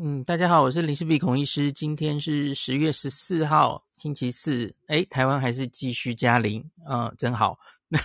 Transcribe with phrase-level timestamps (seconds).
[0.00, 1.70] 嗯，大家好，我是林氏璧孔医师。
[1.70, 4.74] 今天是十月十四号，星期四。
[4.86, 7.58] 诶，台湾还是继续加零，嗯，真好。
[7.88, 8.00] 那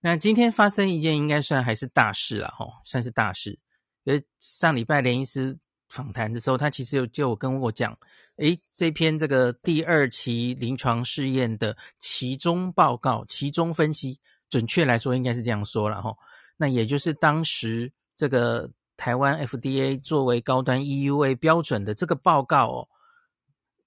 [0.00, 3.58] 那今天发生一件应该算还是大事了吼，算是大事。
[4.04, 5.58] 因为上礼拜连医师
[5.88, 7.98] 访谈的时候，他其实有就跟我讲，
[8.36, 16.16] 诶，这篇这个第二期临床试验的期中报告、期中分析，准确来说应该是这样说了吼。
[16.56, 18.70] 那也就是当时这个。
[19.02, 22.88] 台湾 FDA 作为高端 EUA 标准的这个报告哦，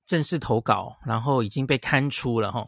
[0.05, 2.67] 正式投稿，然后已经被刊出了哈。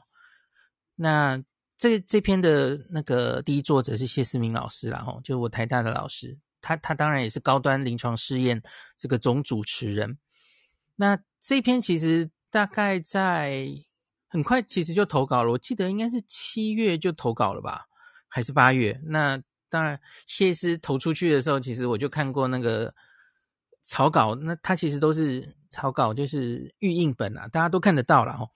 [0.96, 1.44] 那
[1.78, 8.64] 这这篇的那个第一作者是谢思明老师啦哈，就是我台大的老师，他他当然也是高端临床试验
[8.98, 10.18] 这个总主持人。
[10.96, 13.68] 那这篇其实大概在
[14.30, 17.88] 很快其实就投稿了，我记得应该是七月就投稿了吧，
[18.30, 19.02] 还是八月？
[19.04, 19.44] 那。
[19.70, 22.94] 当然，谢师投出去的时候，其实我就看过那个
[23.81, 28.49] 草稿，那它其实都是草稿，就是预印本啊，大家都看得到了哦。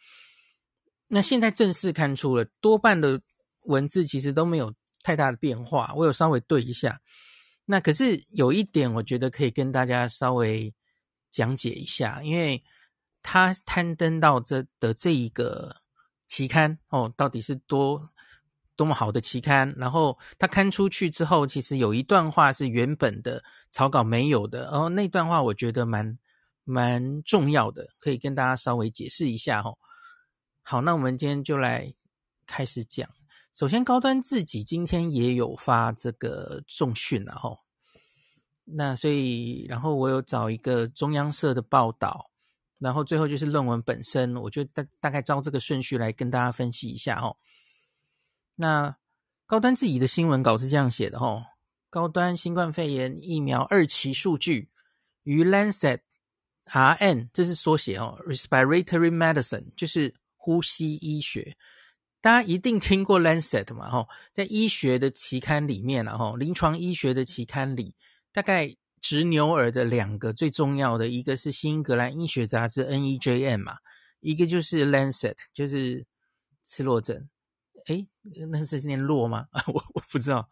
[1.07, 3.21] 那现在正式刊出了，多半的
[3.63, 7.01] 文字其实都没有太大的变化，我有稍微对一下。
[7.65, 10.73] 那可是有一点，我觉得可以跟大家稍微
[11.29, 12.63] 讲解一下，因为
[13.21, 15.77] 他刊登到这的这一个
[16.27, 18.09] 期刊哦，到底是多。
[18.75, 26.17] 多么好的期刊，然后它刊出去之后，其实有一段话是原本的草稿没有的，然后那段话我觉得蛮
[26.63, 29.73] 蛮重要的，可以跟大家稍微解释一下哈。
[30.63, 31.93] 好，那我们今天就来
[32.45, 33.09] 开始讲。
[33.53, 37.57] 首先，高端自己今天也有发这个重讯了哈。
[38.63, 42.31] 那所以，然后我有找一个中央社的报道，
[42.77, 47.35] 然后最后就是论文本身，我就大大概照这个顺序来跟大家分析一下哈。
[48.61, 48.95] 那
[49.47, 51.43] 高端自己的新闻稿是这样写的哦，
[51.89, 54.69] 高端新冠肺炎疫苗二期数据
[55.23, 56.01] 于 Lancet
[56.65, 61.57] RN，这是缩写哦，Respiratory Medicine 就是呼吸医学，
[62.21, 67.95] 大家一定听过 Lancet 嘛齁，在医学的期刊里面啊齁，临床医学的期刊里，
[68.31, 73.77] 大概直牛耳的两个最重要的，一个是新英格兰医学杂志 NEJM 嘛，
[74.19, 76.05] 一个就是 Lancet，就是
[76.63, 77.27] 刺络症。
[77.95, 79.47] 诶，那是念洛吗？
[79.67, 80.49] 我我不知道。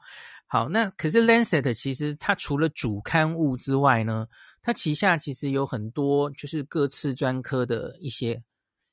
[0.48, 4.28] 好，那可是 Lancet 其实它除了主刊物之外呢，
[4.62, 8.44] 它旗下其实有很多就是各次专科的一些，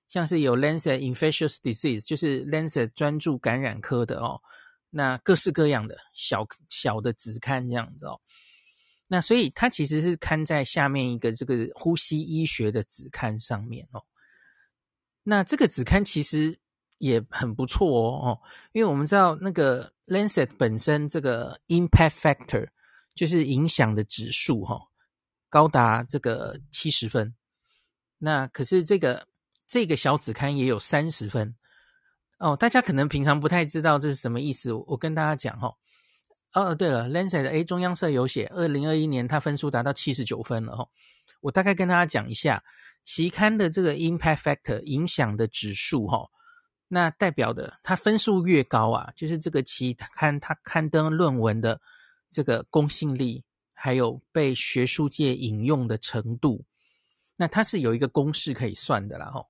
[0.07, 4.43] 像是有 Lancet Infectious Disease，就是 Lancet 专注感染科的哦。
[4.91, 8.21] 那各式各样的小小的子刊这样子哦。
[9.07, 14.05] 那所以它其实是刊在下面一个这个呼吸医学的子刊上面哦。
[15.23, 16.59] 那这个子刊其实。
[16.99, 18.41] 也很不错哦哦，
[18.73, 22.69] 因为我们知道那个 Lancet 本身这个 impact factor
[23.15, 24.79] 就是影响的指数哈，
[25.49, 27.35] 高达这个七十分。
[28.19, 29.27] 那可是这个
[29.67, 31.55] 这个小子刊也有三十分
[32.39, 32.57] 哦。
[32.57, 35.75] 大家可能平常不太知道这是什么意思，我跟大家讲哈。
[36.53, 40.89] 哦，对了，Lancet 诶，中央社有写，二零二一年它分数达到七十九分了哈。
[41.43, 42.65] 我大概跟大家讲一下
[43.05, 46.27] 期刊的这个 impact factor 影响的指数哈。
[46.89, 51.81] 那代表的，它分数越高啊，就是这个期刊它刊登论文的
[52.31, 53.43] 这个公信力，
[53.75, 56.65] 还有被学术界引用的程度，
[57.35, 59.49] 那它是有一个公式可以算的啦吼。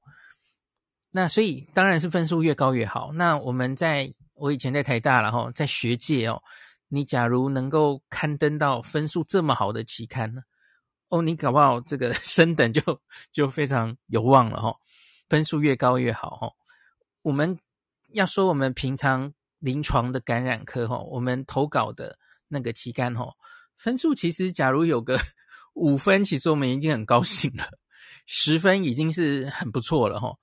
[1.10, 3.12] 那所以当然是分数越高越好。
[3.12, 6.42] 那我们在我以前在台大了吼，在学界哦，
[6.88, 10.42] 你假如能够刊登到分数这么好的期刊呢，
[11.08, 14.78] 哦，你搞不好这个 升等就就非常有望了吼。
[15.28, 16.56] 分数越高越好吼。
[17.26, 17.58] 我们
[18.12, 22.16] 要说我们平常临床的感染科哈，我们投稿的
[22.46, 23.34] 那个期刊哈，
[23.76, 25.18] 分数其实假如有个
[25.74, 27.68] 五分，其实我们已经很高兴了，
[28.26, 30.36] 十分已经是很不错了哈。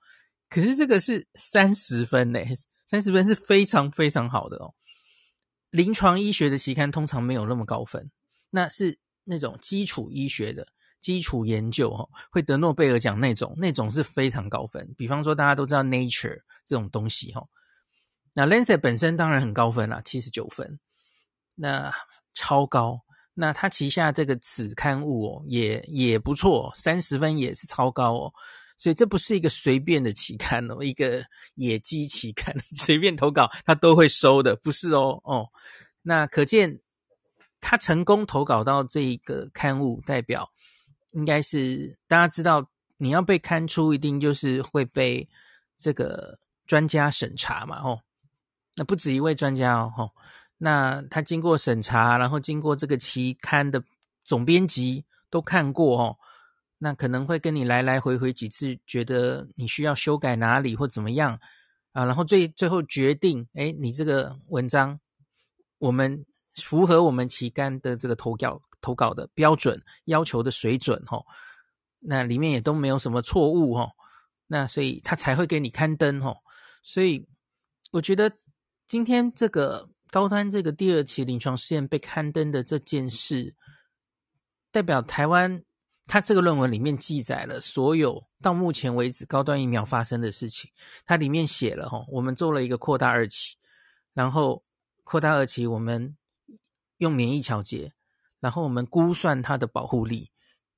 [0.50, 2.40] 可是这个是三十分呢，
[2.86, 4.74] 三十分是非常非常好的哦。
[5.70, 8.10] 临床医学的期刊通常没有那么高分，
[8.50, 10.68] 那是那种基础医学的。
[11.04, 14.94] 基础研究哈，会得诺贝尔奖那种，那种是非常高分。
[14.96, 17.46] 比方说，大家都知道 Nature 这种东西哈，
[18.32, 20.80] 那 Lancet 本身当然很高分啦，七十九分，
[21.54, 21.92] 那
[22.32, 23.02] 超高。
[23.34, 28.32] 那他旗下这个子刊物哦，也也不错，三十分也是超高哦。
[28.78, 31.22] 所以这不是一个随便的期刊哦，一个
[31.56, 35.46] 野鸡期刊， 随便投稿他都会收的，不是哦哦。
[36.00, 36.80] 那可见
[37.60, 40.50] 他成功投稿到这一个刊物，代表。
[41.14, 42.68] 应该是大家知道，
[42.98, 45.28] 你要被刊出，一定就是会被
[45.76, 48.00] 这个专家审查嘛，吼。
[48.76, 50.10] 那不止一位专家哦，吼。
[50.58, 53.82] 那他经过审查，然后经过这个期刊的
[54.24, 56.16] 总编辑都看过，哦。
[56.78, 61.38] 那可能会跟你来来回回几次，觉得你需要修改哪里或怎么样
[61.92, 64.98] 啊，然后最最后决定，哎，你这个文章
[65.78, 66.26] 我们
[66.56, 71.24] 符合我们期刊的这个投稿投稿的标准要求的水准吼，
[72.00, 73.90] 那里面也都没有什么错误吼，
[74.46, 76.36] 那所以他才会给你刊登吼，
[76.82, 77.26] 所以
[77.90, 78.30] 我觉得
[78.86, 83.54] 今天这个高端这个第二期临床试验被刊登的这件事，
[84.70, 85.64] 代表台湾。
[86.06, 90.70] 他这个论文里面记载了所有到目前为止高端疫苗发生的事情。
[91.06, 93.56] 它里面写了哈，我们做了一个扩大二期，
[94.12, 94.62] 然后
[95.02, 96.14] 扩大二期我们
[96.98, 97.92] 用免疫调节，
[98.40, 100.30] 然后我们估算它的保护力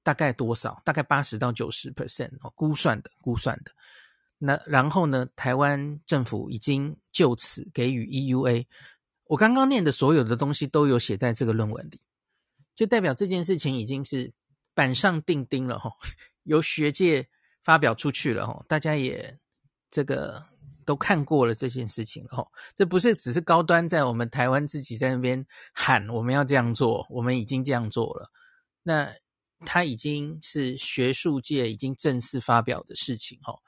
[0.03, 0.81] 大概多少？
[0.85, 3.73] 大概八十到九十 percent 哦，估算的，估算的。
[4.39, 8.67] 那然后呢，台湾政府已经就此给予 EUA。
[9.25, 12.01] 我刚刚念的所有的东西都有写在这个论文里，
[12.75, 14.33] 就代表这件事情已经是。
[14.77, 15.91] 板上钉钉了哈，
[16.45, 17.27] 由学界
[17.65, 19.39] 发表出去了哈，大家也
[19.91, 20.45] 这个
[20.87, 22.51] 都看过了这件事情了。
[22.75, 25.45] 这不是只是高端在我们台湾自己在那边
[25.75, 28.31] 喊我们要这样做，我们已经这样做了。
[28.83, 29.13] 那
[29.67, 33.59] 它已经是学术界已经正式发表的事情哈。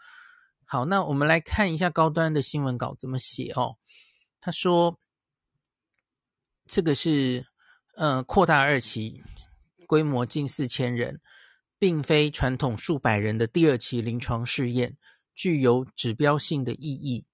[0.65, 3.76] 好，那我们来看一下高端的新闻稿怎么写哦。
[4.41, 4.99] 他说
[6.67, 7.47] 这个是
[7.97, 9.23] 嗯扩大二期。
[9.87, 11.19] 规模近四千人，
[11.79, 14.99] 并非传统数百人的第二期临床试验，
[15.38, 17.25] 具有指标性的意义。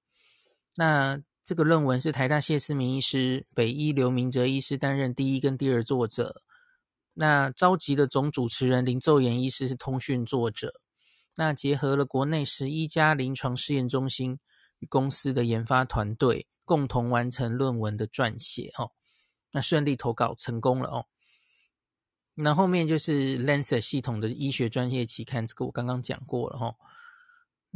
[0.77, 6.43] 那这个论文是台大谢思明医师、北医刘明哲医师担任第一跟第二作者。
[7.15, 10.75] 那召集的总主持人林奏延医师是通讯作者。
[11.37, 14.39] 那结合了国内十一家临床试验中心
[14.81, 18.71] 与公司的研发团队，共同完成论文的撰写。
[18.77, 18.93] 哦，
[19.53, 21.07] 那顺利投稿成功了哦。
[22.35, 26.75] 那后面就是《Lancet》系统的医学专业期刊，这个我刚刚讲过了哈。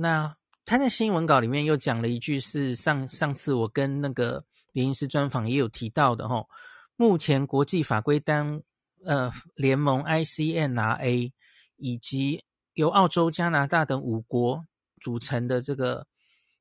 [0.01, 6.47] 那他在新闻稿里面又讲了一句，是上上次我跟那个林医师专访也有提到的哈。
[6.95, 8.63] 目前国际法规单
[9.05, 11.33] 呃联盟 ICNRA
[11.79, 14.65] 以及由澳洲、加拿大等五国
[15.01, 16.07] 组成的这个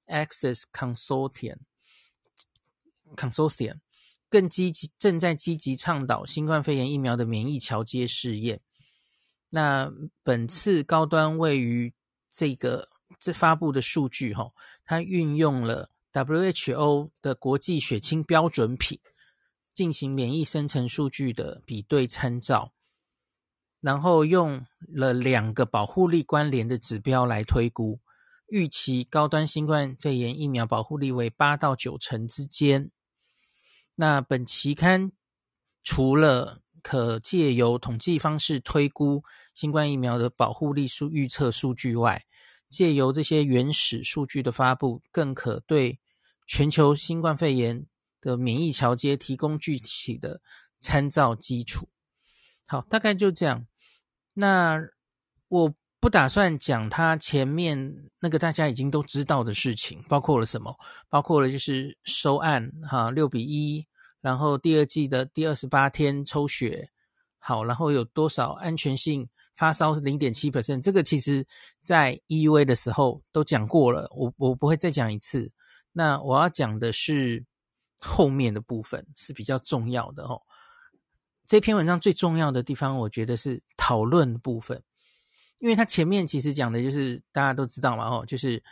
[0.07, 1.57] Access Consortium
[3.15, 3.75] Consortium。
[4.29, 8.59] 更积极，正在积极倡导新冠肺炎疫苗的免疫桥接试验。
[9.49, 9.91] 那
[10.23, 11.93] 本次高端位于
[12.29, 14.51] 这个这发布的数据，哈，
[14.85, 18.99] 它运用了 WHO 的国际血清标准品
[19.73, 22.73] 进行免疫生成数据的比对参照，
[23.81, 27.99] 然后用了两个保护力关联的指标来推估，
[28.47, 32.91] 预期高端新冠肺炎疫苗保护力为八到九成之间。
[33.95, 35.11] 那本期刊
[35.83, 39.23] 除了可借由统计方式推估
[39.53, 42.23] 新冠疫苗的保护力数预测数据外，
[42.69, 45.99] 借由这些原始数据的发布，更可对
[46.45, 47.85] 全球新冠肺炎
[48.19, 50.41] 的免疫桥接提供具体的
[50.79, 51.89] 参照基础。
[52.65, 53.65] 好，大概就这样。
[54.33, 54.79] 那
[55.47, 60.77] 我不打算讲它前面那个大家已经都知道的事情，包括了什么？
[61.09, 63.87] 包括了就是收案哈，六比一。
[64.19, 66.89] 然后第二季的第二十八天抽血，
[67.37, 69.29] 好，然后有多少安全性？
[69.57, 71.45] 发烧是零点七 percent，这个其实
[71.81, 75.51] 在 EUA 的时候都讲过了，我我不会再讲一次。
[75.91, 77.43] 那我要讲的是
[77.99, 80.41] 后面的部分是比较重要的哦。
[81.45, 84.81] 这篇文章最重要的地方，我觉得是讨论部分，
[85.59, 88.63] 因为它前面其实讲的就是大家都知道嘛，哦，就是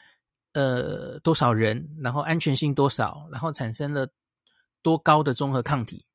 [0.53, 4.07] 呃多少人，然后安全性多少，然后产生了。
[4.81, 6.05] 多高的中和抗体，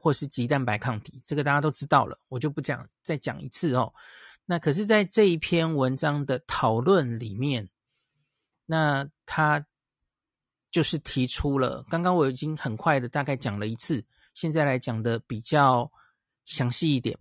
[0.00, 3.92] 或是棘蛋白抗体，这个大家都知道了，我就不讲，再讲一次哦。
[4.46, 7.68] 那可是，在这一篇文章的讨论里面，
[8.66, 9.64] 那他
[10.70, 15.90] 就是提出了，刚刚我已经很快的大概讲了一次，现在来讲的比较
[16.44, 17.16] 详细一点，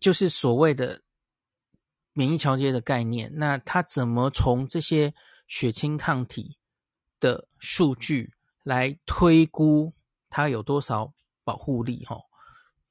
[0.00, 1.00] 就是所谓的
[2.12, 3.30] 免疫调节的概念。
[3.34, 5.14] 那他怎么从这些
[5.46, 6.56] 血清抗体
[7.20, 8.32] 的数据，
[8.64, 9.92] 来推估
[10.36, 11.14] 它有多少
[11.44, 12.20] 保护力哈，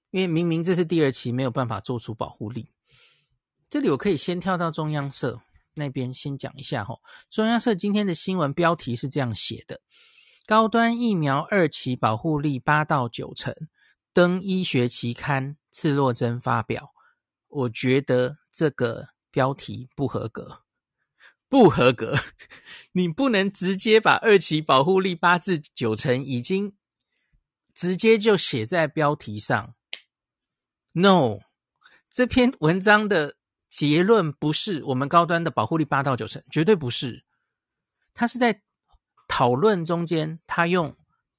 [0.10, 2.72] 因为明明这是第二期，没有办法做出保护力。
[3.70, 5.40] 这里我可以先跳到中央社
[5.75, 6.96] 那边先讲一下哈。
[7.30, 9.80] 中央社今天的新闻标题是这样写的：
[10.48, 13.54] 高端疫苗二期保护力八到九成，
[14.12, 16.94] 登医学期刊赤洛针发表。
[17.48, 20.64] 我觉得这个标题不合格。
[21.48, 22.18] 不合格，
[22.94, 26.74] 你不能直接把二期保护力八至九成已经
[27.75, 29.75] 直接就写在标题上。
[30.94, 31.39] No，
[32.10, 33.36] 这篇文章的
[33.67, 37.25] 结论不是我们高端的保护力八到九成，绝对不是。
[38.13, 38.62] 他是在
[39.27, 40.96] 讨论中间，他用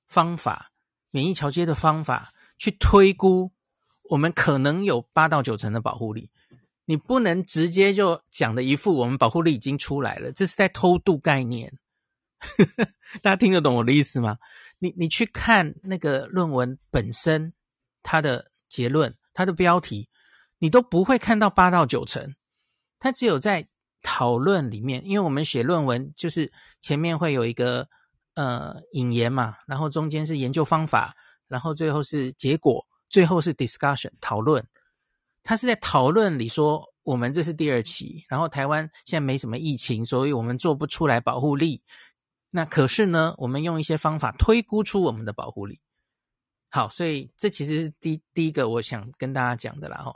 [0.06, 0.72] 方法
[1.10, 3.50] 免疫桥接的方法去推估
[4.10, 6.30] 我们可能有八到九成的保护力。
[6.84, 11.72] 你不能直接就讲的一副我们保护力已经出来了，这是在偷渡概念。
[13.22, 14.38] 大家听得懂我的意思吗？
[14.78, 17.52] 你你去看那个论文本身，
[18.02, 20.09] 它的结论、它的标题，
[20.59, 22.35] 你都不会看到八到九成。
[22.99, 23.68] 它只有在
[24.02, 27.88] 讨论里面，因为我们写论文就是前面会有一个
[28.35, 31.14] 呃引言嘛，然后中间是研究方法，
[31.49, 34.66] 然后最后是结果，最后是 discussion 讨论。
[35.42, 41.83] 他是在讨论里说，我们这是第二期，然后台湾现在没什么疫情，所以我们做不出来保护力。
[42.50, 45.80] 那可是呢，我们用一些方法推估出我们的保护力。
[46.70, 49.98] 好，所以这其实是第第一个我想跟大家讲的啦。
[49.98, 50.12] 哈，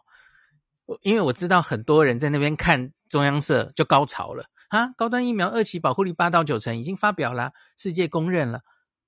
[1.03, 8.61] 因为我知道很多人在那边看中央社就高潮了啊，高端疫苗二期保护力八到九成已经发表了，世界公认了。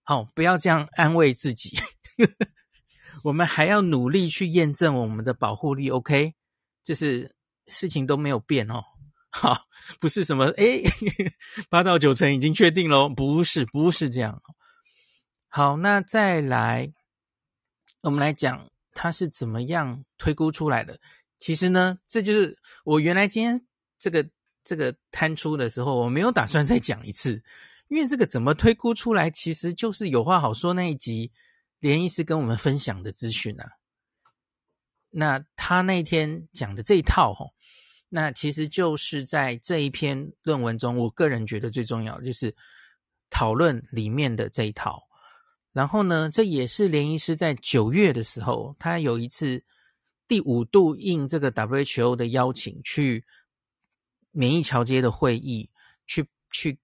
[0.02, 1.79] 好，不要这样安慰自己。
[3.25, 6.35] 我们还要努力去验证我们的保护力，OK？
[6.83, 7.37] 就是
[7.67, 8.83] 事情都没有变哦。
[9.35, 9.67] 好，
[9.99, 10.85] 不是什么诶，
[11.71, 14.43] 八到九成已经确定喽，不是，不是这样。
[15.49, 16.93] 好，那再来，
[18.03, 21.01] 我们来讲它是怎么样推估出来的。
[21.39, 23.67] 其实呢，这就是我原来今天
[23.99, 24.29] 这个
[24.62, 27.43] 这个摊出的时候，我没有打算再讲一次，
[27.89, 31.33] 因为这个怎么推估出来，其实就是有话好说那一集。
[31.81, 33.69] 连医师跟我们分享的资讯啊，
[35.11, 37.53] 那他那天讲的这一套吼，
[38.14, 42.54] 那其实就是在这一篇论文中，我个人觉得最重要的就是
[43.31, 45.02] 讨论里面的这一套。
[45.73, 49.64] 然后呢，这也是连医师在九月的时候，他有一次
[50.28, 53.25] 第五度应这个 WHO 的邀请去
[54.31, 55.71] 免疫桥接的会议，
[56.07, 56.78] 去去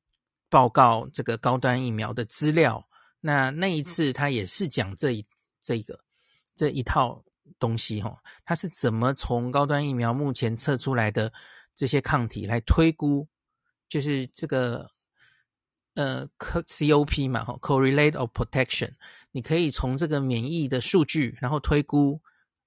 [0.49, 2.89] 报告这个高端疫苗的资料。
[3.21, 5.27] 那那一次他也是讲这一
[5.61, 6.01] 这一个
[6.57, 7.23] 这一套
[7.59, 11.33] 东西哈，它是怎么从高端疫苗目前测出来的
[11.75, 13.29] 这些抗体来推估，
[13.89, 14.91] 就是这个
[15.95, 18.93] 呃 COP 嘛哈，Correlate of Protection，
[19.33, 22.21] 你可以从这个免疫的数据，然后推估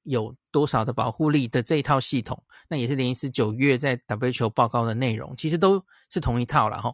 [0.04, 6.94] 有多少的保护力的这一套系统，那也是连医师九月在 WHO 报告的内容，其实都是同一套了哈。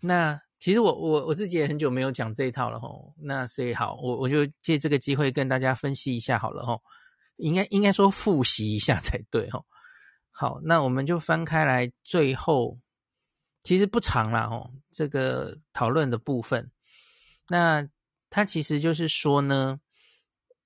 [0.00, 6.82] 那其实我我我自己也很久没有讲这一套了吼，那所以好，我我就借这个机会跟大家分析一下好了吼，
[7.36, 9.66] 应该应该说复习一下才对吼。
[10.30, 12.78] 好，那我们就翻开来，最后
[13.62, 16.70] 其实不长啦吼，这个讨论的部分，
[17.48, 17.86] 那
[18.30, 19.78] 它其实就是说呢，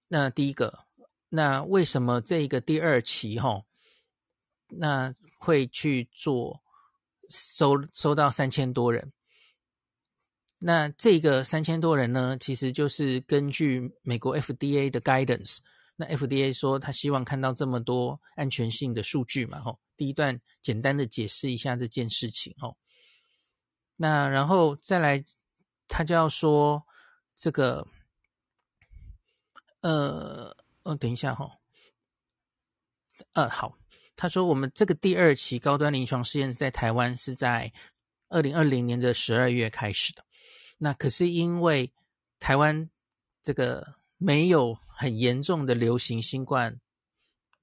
[0.09, 0.87] 那第一个，
[1.29, 3.65] 那为什么这个第二期吼，
[4.69, 6.63] 那会去做
[7.29, 9.13] 收收到三千多人？
[10.63, 15.59] 那这个三千多人呢，其实就是根据美国 FDA 的 guidance。
[15.97, 19.81] 那 FDA 说他希望看到这么多安全性的数据嘛，吼。
[19.97, 22.77] 第一段简单的解释一下这件事情，吼。
[23.97, 25.25] 那然后再来，
[25.89, 26.87] 他就要说
[27.37, 27.87] 这个，
[29.81, 31.51] 呃，哦，等一下，哈。
[33.33, 33.79] 呃，好，
[34.17, 37.73] 他说我们这个第二期高端临床试验在台湾是在
[38.29, 40.25] 二零二零年的十二月开始的。
[40.83, 41.93] 那可是因为
[42.39, 42.89] 台湾
[43.43, 46.81] 这个没有很严重的流行新冠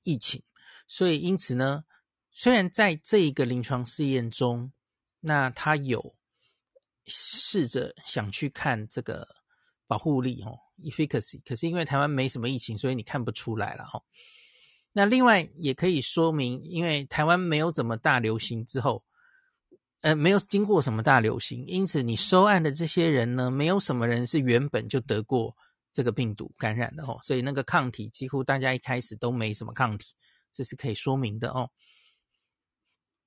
[0.04, 0.44] 疫情，
[0.88, 1.84] 所以因此呢，
[2.30, 4.72] 虽然在这一个临床试验中，
[5.22, 6.16] 那他有
[7.08, 9.28] 试着想去看这个
[9.88, 14.00] 保护力哦，efficacy，可是因为台湾没什么疫情，所以你看不出来了哈。
[14.92, 19.04] 那另外也可以说明，因为台湾没有怎么大流行之后。
[20.08, 25.54] 呃，没有经过什么大流行，因此你收案的这些人呢，没有什么人是原本就得过
[25.92, 30.14] 这个病毒感染的哦，所以那个抗体几乎大家一开始都没什么抗体，
[30.54, 31.72] 这是可以说明的哦。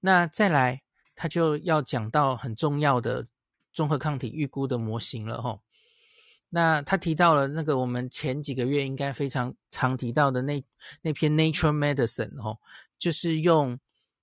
[0.00, 0.80] 那再来，
[1.14, 3.28] 他就要讲到很重要的
[3.74, 5.60] 综合抗体预估的模型了哦。
[6.48, 10.64] 那他提到了那个我们前几个月应该非常常提到的那
[11.02, 12.58] 那篇 Nature Medicine 哦，
[12.98, 13.78] 就是用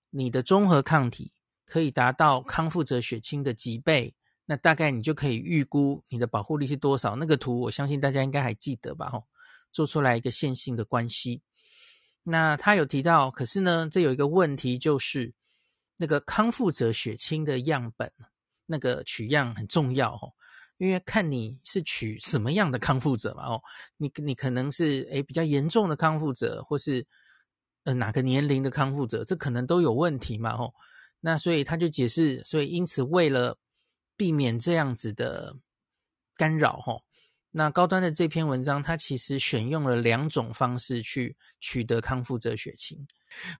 [0.10, 1.34] 你的综合抗体。
[1.68, 7.18] 可以达到康复者血清的几倍，那大概你就可以预估你的保护力是多少。
[7.18, 9.10] 那个图我相信大家应该还记得吧？
[9.10, 9.26] 吼，
[9.74, 11.42] 做出来一个线性的关系。
[12.24, 15.34] 那他有提到，可是呢，这有一个问题，就是
[15.98, 18.10] 那个康复者血清的样本，
[18.66, 20.32] 那个取样很重要哦，
[20.78, 23.46] 因为看你是取什么样的康复者嘛。
[23.46, 23.62] 哦，
[23.98, 27.06] 你你可能是诶比较严重的康复者，或是
[27.84, 30.74] 呃哪个年龄的康复者，这可能都有问题嘛，吼。
[31.20, 33.58] 那所以他就解释，所以因此为了
[34.16, 35.56] 避免这样子的
[36.36, 37.04] 干扰，吼，
[37.52, 43.08] 那高端的这篇文章，它其实选用了两种方式去取得康复者血清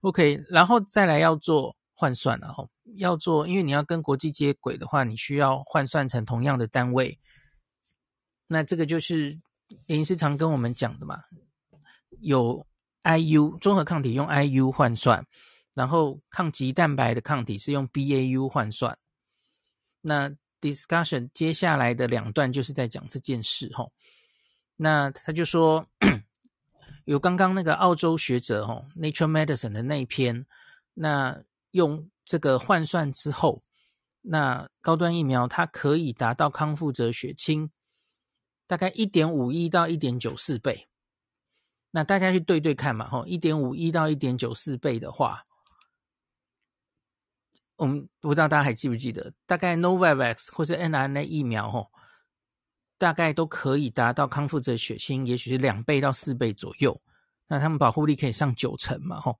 [0.02, 7.18] ，OK，然后再来要做换算了，吼，要做，因为你要跟国际接轨的话，你需要换算成同样的单位，
[8.46, 9.38] 那这个就是
[9.86, 11.22] 颜医师常跟我们讲的嘛，
[12.20, 12.64] 有
[13.02, 15.26] IU 综合抗体用 IU 换算。
[15.78, 18.98] 然后抗棘蛋白的抗体是用 BAU 换算，
[20.00, 20.28] 那
[20.60, 23.92] discussion 接下来的两段就是在讲这件事吼。
[24.74, 25.86] 那他就说
[27.04, 30.44] 有刚刚那个澳洲学者吼 Nature Medicine 的那一篇，
[30.94, 33.62] 那用这个换算之后，
[34.22, 37.70] 那高端疫苗它可以达到康复者血清
[38.66, 40.88] 大概一点五亿到一点九四倍。
[41.92, 45.44] 那大家去对对看嘛吼，一点五亿到一点九四倍的话。
[47.78, 51.86] 我们不知道大家还记不记得，大概 Novavax 或者 n r n a 疫苗吼，
[52.98, 57.00] 大概都可以达到康复者血清，也许是两倍到四倍左右。
[57.46, 59.38] 那他们保护力可以上九成嘛吼，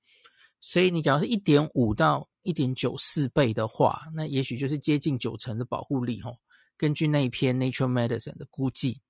[0.61, 6.39] 所以你假如是一点五到一点九四倍的话，那也许就是接近九成的保护力吼。
[6.77, 9.01] 根据那一篇 Nature Medicine 的估计，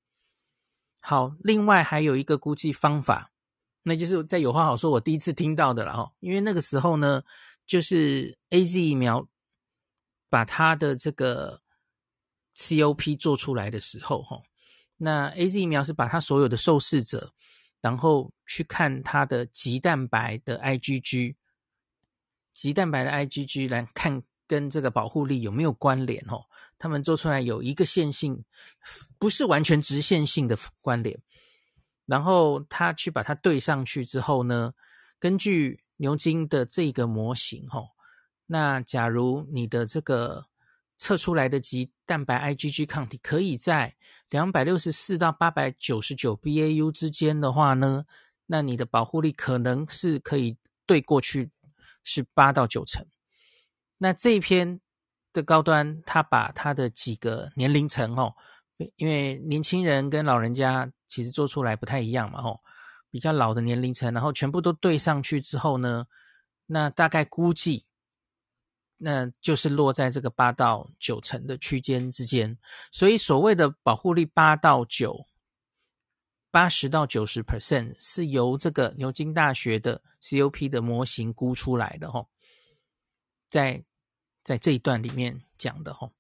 [1.00, 3.30] 好，另外还有一个估计方法，
[3.82, 7.22] 那就是在有话好说，我第一次听到的了吼，因为那个时候呢。
[7.68, 9.28] 就是 AZ 疫苗
[10.30, 11.60] 把它的这个
[12.56, 14.42] COP 做出来的时候，哈，
[14.96, 17.32] 那 AZ 疫苗是把它所有的受试者，
[17.82, 21.36] 然后去看它的极蛋白的 IgG，
[22.54, 26.46] 极蛋白的 IgG 来看跟这个保护力有没有关联，哦，
[26.78, 28.42] 他们做出来有一个线性，
[29.18, 31.20] 不是完全直线性的关联，
[32.06, 34.72] 然后他去把它对上去之后呢，
[35.18, 37.90] 根据牛津的这个模型，吼，
[38.46, 40.46] 那假如你的这个
[40.96, 43.96] 测出来的及蛋白 IgG 抗体可以在
[44.30, 48.06] 两百六十四到八百九十九 BAU 之间的话呢，
[48.46, 51.50] 那你的保护力可能是可以对过去
[52.04, 53.04] 是八到九成。
[53.98, 54.80] 那这一篇
[55.32, 58.34] 的高端，他把他的几个年龄层，哦，
[58.96, 62.60] 因为年轻人跟老人家其实做出来不太一样嘛，吼。
[63.10, 66.06] 比较老的年龄层，然后全部都对上去之后呢，
[66.66, 67.86] 那大概估计，
[68.98, 72.58] 那就是落在这个八到九成的区间之间。
[72.92, 75.26] 所以所谓的保护力八到九，
[76.50, 82.28] 八十到九十 percent 是由这个牛津大学的 COP 的模型估出来的吼，
[83.48, 83.82] 在
[84.44, 86.12] 在这一段里面讲的吼。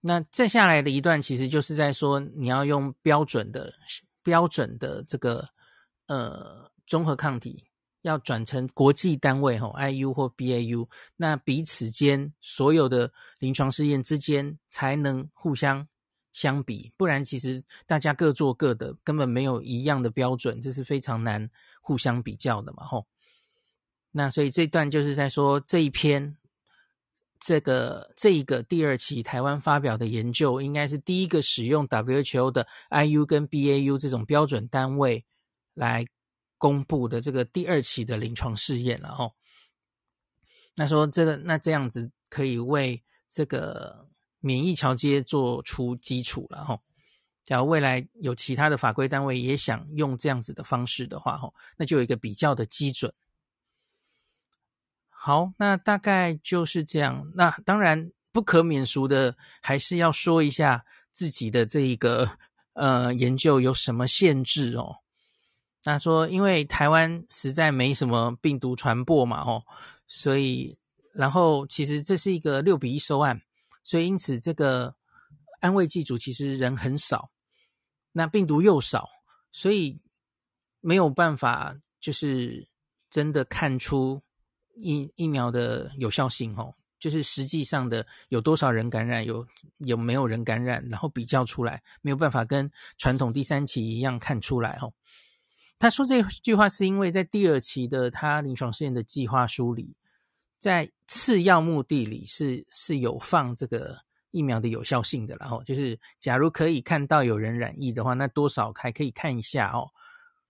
[0.00, 3.74] 那再下来的一段其实就是在说你要用标准的。
[4.26, 5.48] 标准的这个
[6.08, 7.62] 呃综合抗体
[8.02, 15.86] 要转成国际单位吼，IU 或 BAU，那彼此间所有的临床试验之间才能互相
[16.32, 21.48] 相比，不然其实大家各做各的，根本没有一样的标准，这是非常难
[21.80, 23.06] 互相比较的嘛吼。
[24.10, 26.36] 那所以这段就是在说这一篇。
[27.46, 35.24] 这个这一个第二期台湾发表的研究，应该是第一个使用 WHO 的 IU 跟 BAU 这种标准单位
[35.72, 36.04] 来
[36.58, 39.32] 公布的这个第二期的临床试验了哦。
[40.74, 44.08] 那说这个，那这样子可以为这个
[44.40, 46.80] 免疫桥接做出基础了哈。
[47.44, 53.14] 假如未来有其他的法规单位也想用这样子的方式的话，哈，那就有一个比较的基准。
[55.26, 57.32] 好，那大概就是这样。
[57.34, 62.38] 那当然不可免俗的，还是要说一下自己的这一个
[62.74, 64.98] 呃研究有什么限制哦。
[65.82, 69.64] 那说，因为台湾实在没什么病毒传播嘛，哦，
[70.06, 70.78] 所以
[71.12, 73.42] 然后其实这是一个六比一收案，
[73.82, 74.94] 所以因此这个
[75.58, 77.32] 安慰剂组其实人很少，
[78.12, 79.08] 那病毒又少，
[79.50, 80.00] 所以
[80.80, 82.68] 没有办法就是
[83.10, 84.22] 真的看出。
[84.76, 89.46] 疫疫苗的有效性，哦，就是实际上的有多少人感染，有
[89.78, 94.92] 有没有人感染，然后比较出来，没有办法跟传统第三期一样看出来，哦。
[95.78, 99.94] 他说这句话是因为在第二期的他临床试验的计划书里，
[100.58, 103.98] 在次要目的里是是有放这个
[104.30, 109.90] 疫苗的有效性的，然后就是假如可以看到有人染疫的话，那多少还可以看一下哦。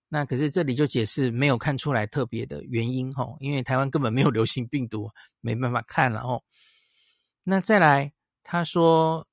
[0.09, 6.45] 那可是这里就解释没有看出来特别的原因吼，因为台湾根本没有流行病毒，没办法看了吼。
[7.43, 8.13] 那再来，
[8.45, 9.27] 他说，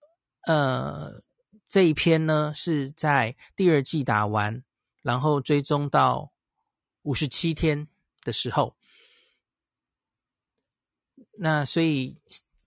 [0.47, 1.21] 呃，
[1.67, 4.63] 这一篇呢是在第二剂打完，
[5.03, 6.31] 然后追踪到
[7.03, 7.88] 五十七天
[8.21, 8.75] 的时候，
[11.38, 12.17] 那所以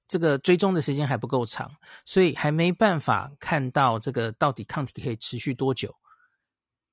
[0.07, 5.97] 这个追踪的时间还不够长，所以还没办法看到这个到底抗体可以持续多久。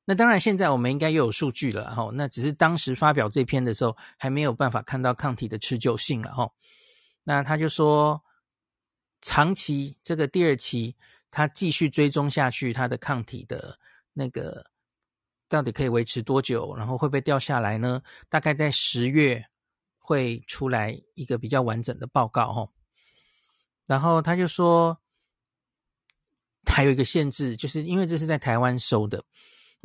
[0.05, 2.09] 那当然，现在我们应该又有数据了哈。
[2.13, 6.51] 那只是当时发表这篇的时候，还没有办法看到抗体的持久性了哈。
[7.23, 8.21] 那他就说，
[9.21, 10.97] 长期这个第二期，
[11.31, 13.79] 他继续追踪下去，他的抗体的
[14.11, 14.65] 那个
[15.47, 18.01] 到底可以维持多久，然后会不会掉下来呢？
[18.27, 19.45] 大概在十月
[19.99, 22.69] 会出来一个比较完整的报告哈。
[23.85, 24.99] 然后他就说，
[26.65, 29.23] 还有一个限制，就是因为这是在台湾收的。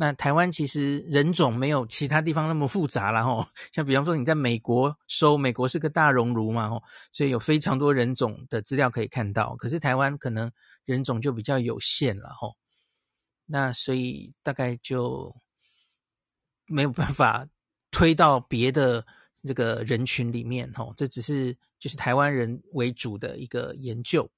[0.00, 6.80] 那台湾其实人种没有其他地方那么复杂了吼，像比方说你在美国收，美国是个大熔炉嘛吼，
[7.10, 9.56] 所以有非常多人种的资料可以看到。
[9.56, 10.48] 可是台湾可能
[10.84, 12.54] 人种就比较有限了吼，
[13.44, 15.34] 那所以大概就
[16.66, 17.44] 没有办法
[17.90, 19.04] 推到别的
[19.42, 24.30] 这个人群里面吼，这只是就是台湾人为主的一个研究。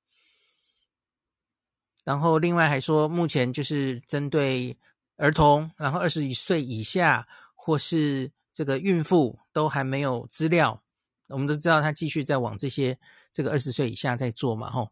[2.02, 4.74] 然后另外还说，目前就是针对。
[5.20, 10.82] 儿童，然后二十一岁以下或是这个孕妇都还没有资料，
[11.26, 12.98] 我们都知道他继续在往这些
[13.30, 14.88] 这个二十岁以下在做嘛，吼。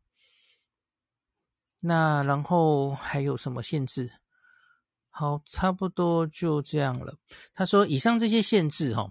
[1.80, 4.12] 那然后还有什么限制？
[5.08, 7.16] 好，差不多就这样了。
[7.54, 9.10] 他说，以上这些限制，哈，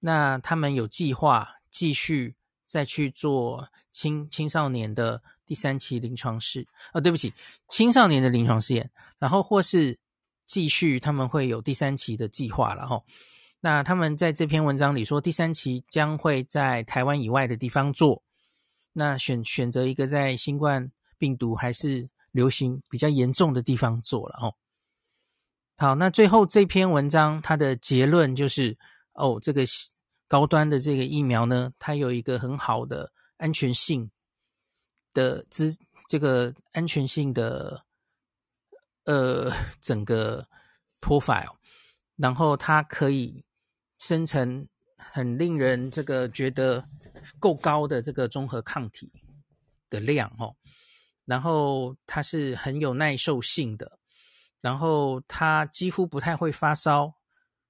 [0.00, 7.34] 那他们有计划继续再去做青青少年的第三期临床试，啊，对不起，
[7.68, 9.98] 青少年的临床试验，然后或是。
[10.46, 13.02] 继续，他们会有第三期的计划了哈。
[13.60, 18.22] 那他们在这篇文章里说，第三期将会在台湾以外的地方做。
[18.92, 24.52] 那选选择一个在新冠病毒还是流行比较严重的地方做了哈。
[25.76, 28.76] 好，那最后这篇文章它的结论就是，
[29.14, 29.64] 哦，这个
[30.28, 34.10] 高端的这个疫苗呢，它有一个很好的安全性
[35.14, 35.74] 的资，
[36.06, 37.82] 这个安全性的。
[39.04, 40.46] 呃，整个
[41.00, 41.56] profile，
[42.16, 43.44] 然后它可以
[43.98, 46.84] 生成很令人这个觉得
[47.38, 49.12] 够高的这个综合抗体
[49.90, 50.56] 的量哦，
[51.24, 53.98] 然后它是很有耐受性的，
[54.60, 57.12] 然后它几乎不太会发烧，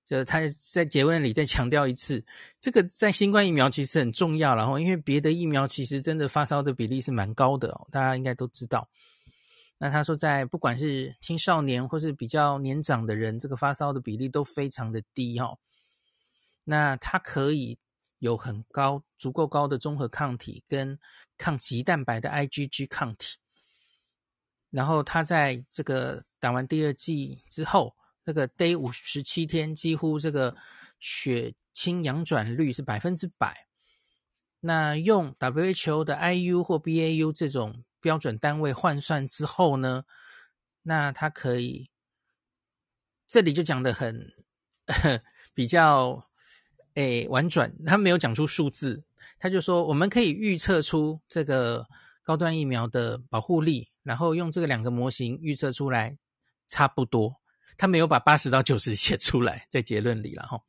[0.07, 2.25] 就他在结论里再强调一次，
[2.61, 8.89] 这个在新冠疫苗其实很重要，然后因为别的疫苗其实真的发烧的比例是蛮高的哦，大家应该都知道。
[9.85, 15.59] 那他说，在不管是青少年或是比较年长的人，这个发烧的比例都非常的低哈。
[16.65, 17.77] 那它可以
[18.19, 20.99] 有很高、足够高的中和抗体跟
[21.37, 23.37] 抗棘蛋白的 IgG 抗体。
[24.71, 27.95] 然后他在这个打完第二剂之后，
[28.25, 30.57] 这个 day 五十七天，几乎这个
[30.99, 33.67] 血清阳转率是百分之百。
[34.61, 37.85] 那用 WHO 的 IU 或 BAU 这种。
[38.05, 40.05] 标准单位换算之后呢，
[40.83, 41.89] 那它可以，
[43.27, 44.31] 这里就讲得很
[45.55, 46.29] 比较
[46.97, 49.05] 诶婉转，他没有讲出数字，
[49.39, 51.87] 他就说我们可以预测出这个
[52.23, 56.19] 高端疫苗的保护力，然后用这个两个模型预测出来
[56.67, 57.41] 差不多，
[57.79, 60.61] 他没有把八十到九十写出来在结论里了哈。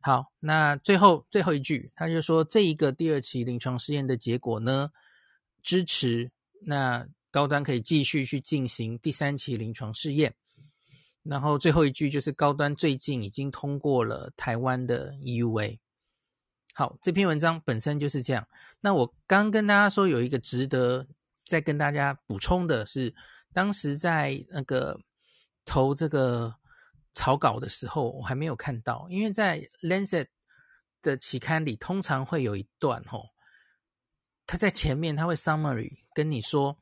[0.00, 4.90] 好，那最后最后一句，他就说这一个第二期临床试验的结果呢，
[5.62, 6.30] 支持
[6.64, 10.34] 那高端可以继续去进行第三期临床试验，
[11.22, 15.78] 然后最后一句就是高端最近已经通过了台湾的 EUA。
[16.74, 18.46] 好，这篇文章本身就是这样。
[18.80, 21.06] 那我刚跟大家说有一个值得
[21.46, 23.14] 再跟大家补充的是，
[23.52, 24.98] 当时在那个
[25.64, 26.54] 投这个
[27.12, 30.26] 草稿的时候，我还没有看到，因为在 Lancet
[31.02, 33.31] 的期刊里通常会有一段吼。
[34.52, 36.76] 他在前面，他会 summary 跟你说，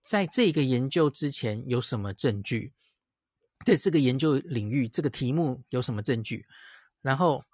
[0.00, 2.72] 在这个研究之前有什么证据，
[3.66, 6.46] 在这个研究领域这个题目有什么证据，
[7.02, 7.44] 然后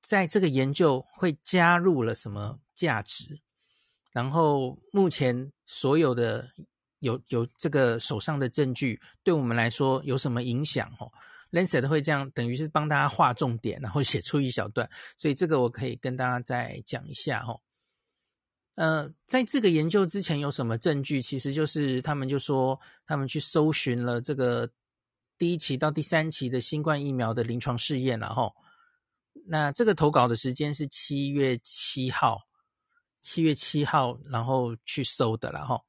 [0.00, 3.40] 在这个研究会加入了什么价值，
[4.12, 6.48] 然后目前所有的
[7.00, 10.88] 有有这个手上的证据对我们来说有什么影响？
[11.00, 11.10] 哦
[11.50, 17.60] ，Lancet 会这样，等于是帮大家画重点，然后写出一小段，所以这个我可以跟大家再讲一下，哦。
[18.76, 21.20] 呃，在这个研究之前有什么证据？
[21.20, 24.70] 其实就是他们就说，他们去搜寻了这个
[25.38, 28.54] 第一期到第三期的新冠疫苗的临床试验，然后，
[29.46, 32.42] 那这个投稿的时间是七月七号，
[33.22, 35.82] 七月七号，然后去搜的，然后，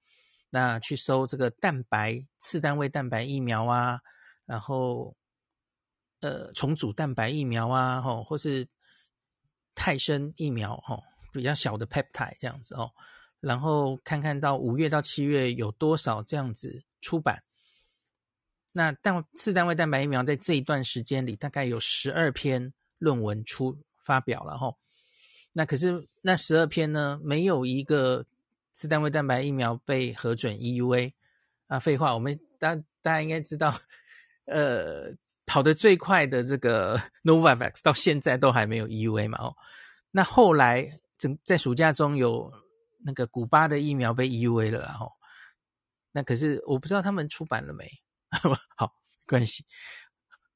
[0.49, 3.99] 那去搜这个蛋白次单位蛋白疫苗啊，
[4.45, 5.13] 然后
[6.21, 8.65] 呃重组蛋白疫苗啊，吼，或是
[9.75, 11.03] 泰生疫苗，吼，
[11.37, 12.91] 比较小的 peptide 这样子哦，
[13.39, 17.43] 然后看看到五月到七月有多少这样子出版。
[18.71, 24.77] 那但次单位蛋白疫苗在这一段时间里，大概有十二篇论文出发表了吼。
[25.53, 28.25] 那可是那十二篇呢，没有一个
[28.73, 31.13] 次单位蛋白疫苗被核准 EUA
[31.67, 31.79] 啊。
[31.79, 33.79] 废话，我们大大家应该知道，
[34.45, 35.11] 呃，
[35.47, 39.55] 跑得最快的这个 Novavax 到现在都还没有 EUA 嘛哦。
[40.11, 42.51] 那后来整在暑假中有
[43.05, 45.11] 那个古巴的疫苗被 EUA 了，然后
[46.11, 47.89] 那可是我不知道他们出版了没。
[48.75, 49.65] 好，没关系。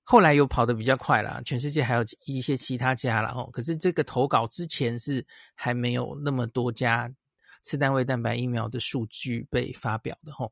[0.04, 3.50] 后来又跑得比较快了，全世界还有一些其他家了哦。
[3.52, 7.10] 可是这个投稿之前是还没有那么多家
[7.62, 10.52] 次单位蛋白疫苗的数据被发表的吼。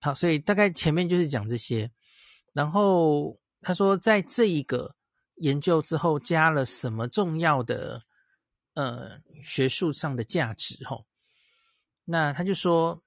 [0.00, 1.90] 好，所以大概前面就是讲这些。
[2.54, 4.94] 然后他说，在这一个
[5.36, 8.04] 研究之后加了什么重要的
[8.76, 11.04] 呃学术上的价值吼？
[12.04, 13.02] 那他就说。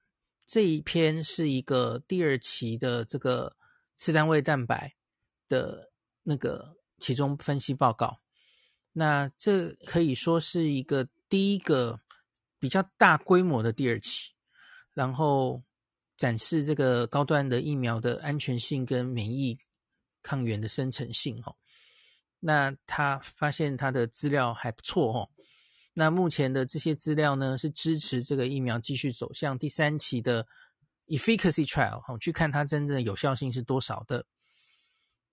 [0.52, 3.56] 这一篇是一个第二期的这个
[3.94, 4.96] 次单位蛋白
[5.46, 5.92] 的
[6.24, 8.18] 那个其中分析报告，
[8.94, 12.00] 那这可以说是一个第一个
[12.58, 14.32] 比较大规模的第二期，
[14.92, 15.62] 然后
[16.16, 19.56] 展示这个高端的疫苗的安全性跟免疫
[20.20, 21.54] 抗原的生成性哦。
[22.40, 25.30] 那他发现他的资料还不错哦。
[25.92, 30.46] 那目前的这些资料呢，是支持这个疫苗继续走向第三期的
[31.08, 34.24] efficacy trial，好，去看它真正的有效性是多少的。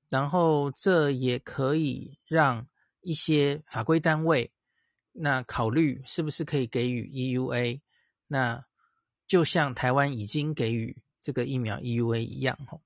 [0.10, 2.68] 然后这也可以让
[3.02, 4.52] 一些法规单位
[5.12, 7.82] 那考虑是不是可以给予 EUA，
[8.28, 8.66] 那
[9.28, 12.80] 就像台湾已经给予这个疫苗 EUA 一样，哈。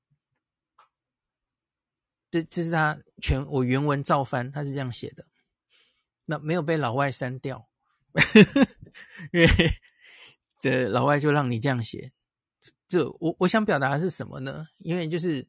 [2.32, 5.26] 这这是他全我原文照翻，他是这样写的。
[6.32, 7.68] 那没有被老外删掉，
[9.34, 9.48] 因为
[10.62, 12.14] 这老外就让你这样写。
[12.88, 14.66] 这我我想表达的是什么呢？
[14.78, 15.46] 因为就是，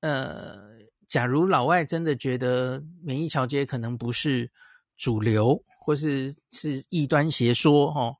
[0.00, 4.52] 呃，假如老外真的觉得免疫桥接可能不是
[4.98, 8.14] 主流，或是是异端邪说哦，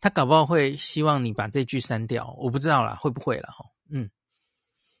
[0.00, 2.32] 他搞不好会希望你把这句删掉。
[2.38, 3.50] 我不知道啦，会不会啦？
[3.50, 4.08] 哈，嗯，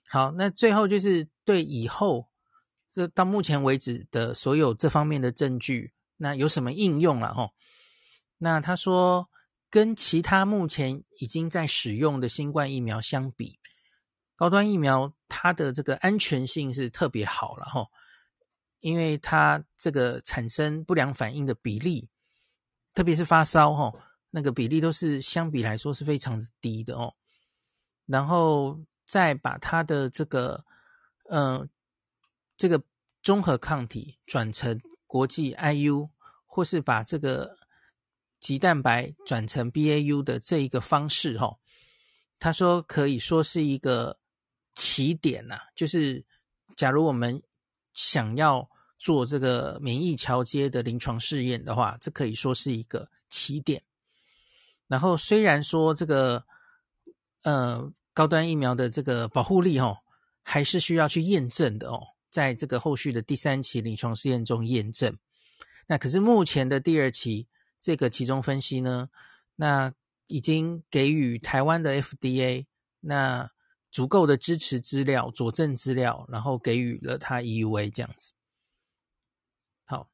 [0.08, 2.28] 好，那最后就是对以后。
[3.00, 7.54] 这到目前为止的所有这方面的证据，那有什么应用了吼？
[8.36, 9.30] 那他说，
[9.70, 13.58] 跟其他目前已经在使用的新冠疫苗相比，
[14.36, 17.88] 高端疫苗它的这个安全性是特别好了吼，
[18.80, 22.10] 因为它这个产生不良反应的比例，
[22.92, 27.14] 特别是发烧吼，那个比例都是相比来说是非常的低的哦。
[28.04, 30.62] 然后再把它的这个，
[31.30, 31.66] 嗯、
[32.60, 32.82] 这个
[33.22, 36.10] 综合抗体转成国际 IU，
[36.44, 37.56] 或是把这个
[38.38, 41.56] 棘蛋白转成 BAU 的这一个方式，哈，
[42.38, 44.18] 他说可以说是一个
[44.74, 46.22] 起点呐、就是
[46.76, 47.42] 假如我们
[47.94, 48.68] 想要
[48.98, 53.82] 做这个免疫桥接的临床试验的话，这可以说是一个起点。
[54.86, 56.44] 然后虽然说这个
[57.42, 59.96] 呃高端疫苗的这个保护力，哦，
[60.42, 62.08] 还是需要去验证的哦。
[62.30, 65.18] 在这个后续的第三期临床试验中验证，
[65.88, 67.48] 那可是目前的第二期
[67.80, 69.10] 这个其中分析呢，
[69.56, 69.92] 那
[70.28, 72.66] 已经给予台湾的 FDA
[73.00, 73.50] 那
[73.90, 78.32] 足够的支持资料、佐证资料，然后给予了他 EUA 这样子。
[79.86, 80.08] 好，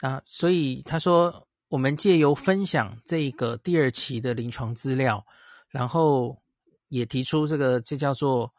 [0.00, 5.24] 啊，所以他说，我们借由分享这个第二期的临床资料，
[5.68, 6.42] 然后
[6.88, 8.52] 也提出这个这叫做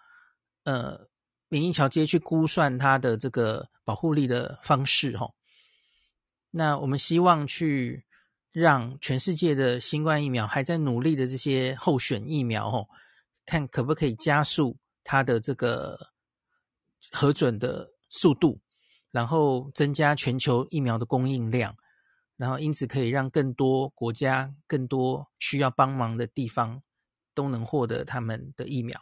[0.64, 1.11] 呃。
[1.52, 5.30] 免疫桥接去估算它的这个保护力的方式，哈。
[6.52, 8.06] 那我们希望去
[8.54, 12.88] 让全世界的新冠疫苗还在努力的这些候选疫苗，哈，
[13.46, 16.00] 看可不可以加速它的这个
[17.12, 18.62] 核准的速度，
[19.12, 21.76] 然后增加全球疫苗的供应量，
[22.38, 26.82] 然后因此可以让更多国家、更多需要帮忙的地方
[27.34, 28.98] 都能获得他们的疫苗。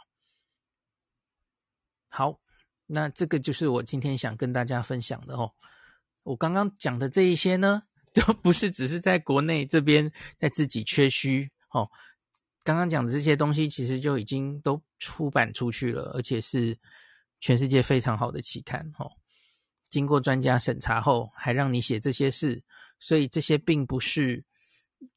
[2.09, 2.39] 好，
[2.87, 5.51] 那这个就是我今天想跟大家分享的哦。
[6.23, 11.87] 我刚刚讲的这一些呢， 都不是只是在国内这边在自己缺虚哦。
[12.63, 16.77] 刚刚讲的这些东西，其实就已经都出版出去了，而且是
[17.39, 19.09] 全世界非常好的期刊哦。
[19.89, 22.61] 经过专家审查后，还让你写这些事，
[22.99, 24.43] 所以这些并不是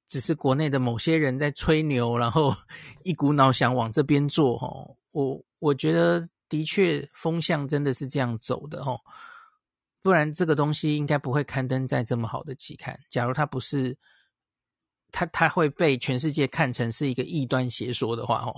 [0.06, 2.54] 只是国内的某些人在吹牛，然后
[3.02, 4.96] 一股脑想往这边做哦。
[5.10, 6.28] 我我觉得。
[6.52, 9.00] 的确风向真的是这样走的哦，
[10.02, 12.94] 不然这个东西应该不会刊登在这么好的期刊。
[13.08, 13.96] 假如它不是，
[15.10, 18.52] 它它会被全世界看成是一个异端邪说的话哦，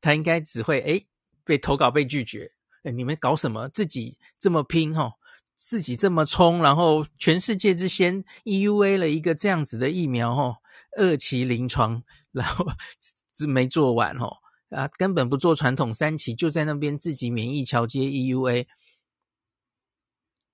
[0.00, 1.06] 它应该只会诶
[1.44, 2.50] 被投稿被拒绝。
[2.82, 3.68] 诶你们搞什么？
[3.68, 5.12] 自己这么拼哦，
[5.54, 10.56] 自己这么冲，然后全世界之先 EUA 了一个这样子的疫苗哦，
[10.98, 12.66] 二期临床，然后
[13.46, 14.36] 没做完哦。
[14.70, 18.66] 啊，根本不做传统三期，就在那边自己免疫桥接 EUA，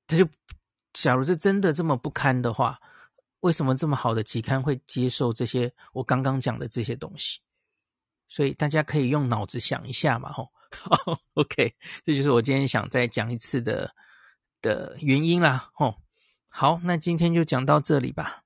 [0.07, 0.29] 他就，
[0.93, 2.81] 假如是真的这么不堪的话，
[3.41, 7.41] 为什么这么好的期刊会接受这些我刚刚讲的这些东西？
[8.29, 10.51] 所以大家可以用脑子想一下嘛，吼，
[11.35, 13.95] OK，这就是我今天想再讲一次的
[14.63, 15.95] 的原因啦，吼，
[16.49, 18.46] 好，那今天就讲到这里吧。